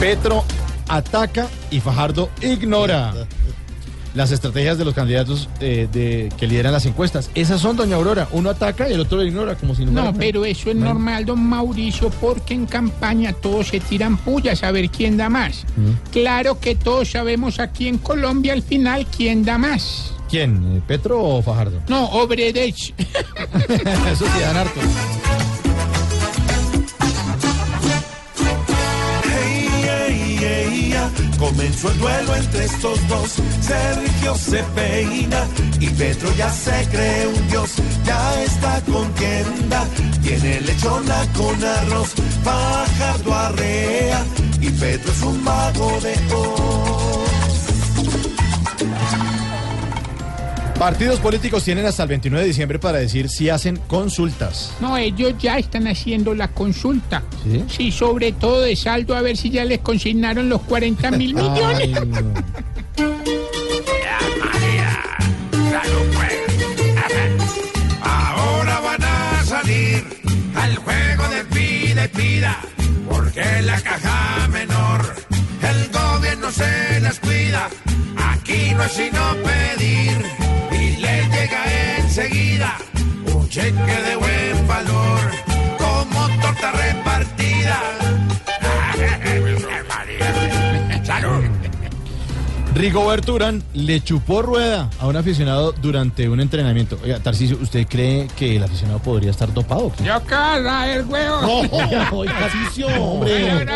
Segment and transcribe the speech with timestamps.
[0.00, 0.44] Petro
[0.86, 3.12] ataca y Fajardo ignora
[4.14, 7.30] las estrategias de los candidatos eh, de, que lideran las encuestas.
[7.34, 8.28] Esas son, doña Aurora.
[8.30, 11.24] Uno ataca y el otro lo ignora, como si no No, pero eso es normal,
[11.24, 15.64] don Mauricio, porque en campaña todos se tiran pullas a ver quién da más.
[16.12, 20.12] Claro que todos sabemos aquí en Colombia al final quién da más.
[20.30, 20.80] ¿Quién?
[20.86, 21.80] ¿Petro o Fajardo?
[21.88, 22.94] No, Obredech.
[22.98, 24.80] Eso sí, dan harto.
[31.38, 33.34] Comenzó el duelo entre estos dos.
[33.60, 35.46] Sergio se peina
[35.80, 37.70] y Petro ya se cree un dios.
[38.04, 39.84] Ya está contienda.
[40.22, 42.14] Tiene lechona con arroz.
[42.42, 44.24] Fajardo arrea
[44.60, 46.67] y Petro es un mago de Oz.
[50.78, 54.72] Partidos políticos tienen hasta el 29 de diciembre para decir si hacen consultas.
[54.80, 57.22] No, ellos ya están haciendo la consulta.
[57.42, 57.64] ¿Sí?
[57.68, 61.80] Sí, sobre todo de saldo, a ver si ya les consignaron los 40 mil millones.
[61.80, 62.32] Ay, no.
[68.02, 70.04] Ahora van a salir
[70.54, 72.58] al juego de pida y pida,
[73.08, 75.14] porque la caja menor,
[75.62, 77.68] el gobierno se las cuida.
[78.16, 79.20] Aquí no es sino
[83.68, 85.20] cheque de buen valor,
[85.76, 87.82] como torta repartida.
[91.04, 91.44] ¡Salud!
[92.74, 96.98] Rigoberto Urán le chupó rueda a un aficionado durante un entrenamiento.
[97.02, 99.92] Oiga, Tarcisio, ¿usted cree que el aficionado podría estar dopado?
[100.02, 101.62] Yo cara el huevo.
[102.12, 103.66] Oiga, Tarcisio, hombre.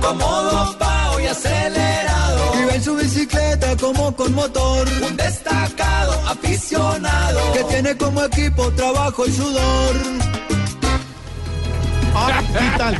[0.00, 1.78] Como dopado y acelerado.
[1.78, 1.87] Iba
[2.78, 4.88] en su bicicleta como con motor.
[5.02, 7.52] Un destacado aficionado.
[7.52, 9.96] Que tiene como equipo trabajo y sudor.
[12.14, 12.94] Ah, ¿qué tal?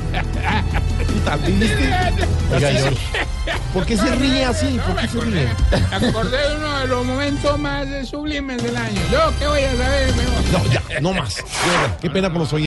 [0.98, 1.40] ¿Qué tal?
[1.40, 1.94] ¿Viste?
[2.54, 2.98] Oiga, George,
[3.72, 4.80] ¿por qué se ríe así?
[4.86, 5.48] ¿Por qué se ríe?
[6.00, 9.00] Me acordé de uno de los momentos más sublimes del año.
[9.12, 10.14] Yo, ¿qué voy a saber?
[10.52, 11.36] No, ya, no más.
[12.00, 12.66] Qué pena por los oyentes.